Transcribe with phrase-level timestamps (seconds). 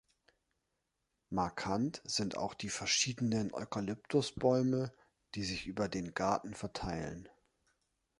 [1.29, 4.91] Markant sind auch die verschiedenen Eukalyptus-Bäume,
[5.35, 7.29] die sich über den Garten verteilen.